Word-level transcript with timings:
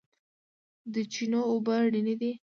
د 0.93 0.95
چینو 1.13 1.41
اوبه 1.51 1.75
رڼې 1.93 2.13
دي 2.21 2.31